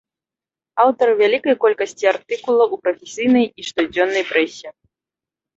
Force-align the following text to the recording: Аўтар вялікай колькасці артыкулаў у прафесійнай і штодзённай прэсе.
Аўтар 0.83 1.07
вялікай 1.19 1.55
колькасці 1.65 2.09
артыкулаў 2.13 2.69
у 2.79 2.79
прафесійнай 2.87 3.47
і 3.49 3.61
штодзённай 3.69 4.29
прэсе. 4.31 4.67